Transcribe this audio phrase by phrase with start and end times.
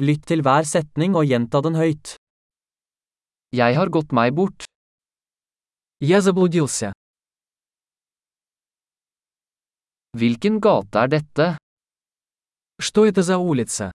[0.00, 2.14] Lytt til hver setning og gjenta den høyt.
[3.52, 4.64] Jeg har gått meg bort.
[6.00, 6.94] Я заблудился.
[10.16, 11.46] Hvilken gate er dette?
[12.80, 13.90] Что это за улица?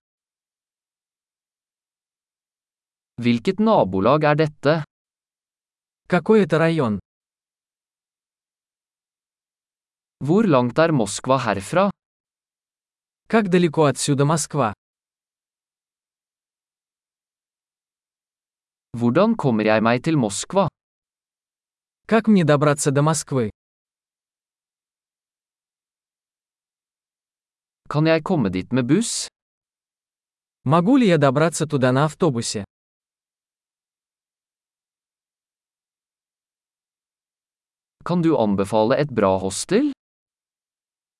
[3.18, 4.84] Hvilket nabolag er dette?
[6.06, 7.00] Какой это район?
[10.22, 11.90] Hvor langt er Moskva herfra?
[13.26, 14.72] Как далеко отсюда Москва?
[18.96, 20.68] Hvordan kommer jeg meg til Moskva?
[22.08, 23.50] Как мне добраться до Москвы?
[27.88, 29.28] Kan jeg komme dit med buss?
[30.64, 32.64] Могу ли я добраться туда на автобусе?
[38.04, 39.92] Kan du anbefale et bra hostel?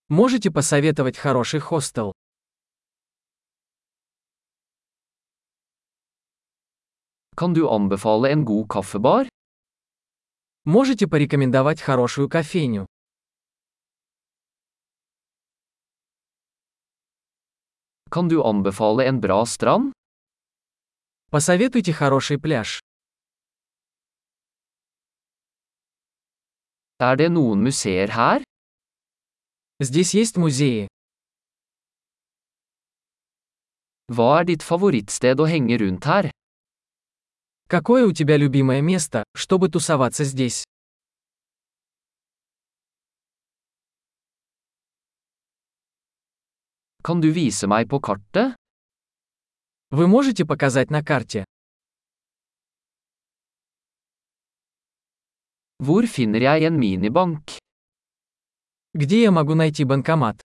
[0.09, 2.13] Можете посоветовать хороший хостел?
[7.36, 9.28] Kan du anbefale en god kaffebar?
[10.66, 12.86] Можете порекомендовать хорошую кофейню?
[18.12, 19.94] Kan du anbefale en bra strand?
[21.32, 22.80] Посоветуйте хороший пляж.
[27.00, 28.44] Er det noen museer her?
[29.80, 30.88] Здесь есть музеи.
[34.12, 36.30] Hva er ditt favorittsted å henge rundt her?
[37.69, 40.65] Какое у тебя любимое место, чтобы тусоваться здесь?
[47.03, 48.55] Kan du vise meg på kartet?
[49.91, 51.45] Вы можете показать на карте?
[55.83, 57.59] Hvor finner jeg en minibank?
[58.95, 60.41] Где я могу найти банкомат?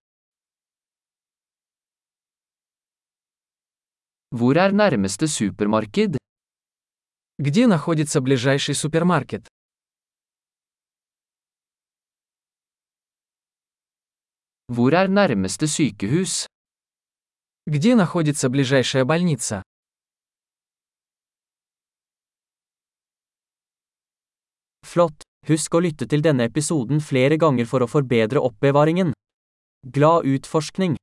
[4.31, 6.17] Hvor er nærmeste supermarked?
[7.40, 9.48] Где находится ближайший супермаркет?
[14.68, 16.46] Hvor er nærmeste sykehus?
[17.66, 19.62] Где находится ближайшая больница?
[24.82, 25.22] Flott!
[25.46, 29.12] Husk å lytte til denne episoden flere ganger for å forbedre oppbevaringen.
[29.86, 30.96] Glad utforskning!